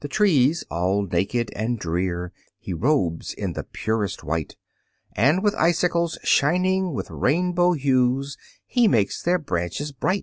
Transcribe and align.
The 0.00 0.08
trees, 0.08 0.64
all 0.70 1.02
naked 1.06 1.50
and 1.54 1.78
drear, 1.78 2.32
He 2.58 2.72
robes 2.72 3.34
in 3.34 3.52
the 3.52 3.62
purest 3.64 4.24
white, 4.24 4.56
And 5.12 5.42
with 5.42 5.54
icicles 5.54 6.16
shining 6.24 6.94
with 6.94 7.10
rainbow 7.10 7.72
hues, 7.74 8.38
He 8.64 8.88
makes 8.88 9.22
their 9.22 9.38
branches 9.38 9.92
bright. 9.92 10.18